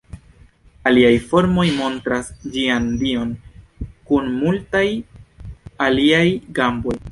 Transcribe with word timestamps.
Aliaj 0.91 1.11
formoj 1.33 1.65
montras 1.81 2.31
ĝian 2.55 2.89
dion 3.03 3.37
kun 4.09 4.33
multaj 4.41 4.85
aliaj 5.91 6.27
gamboj. 6.61 7.01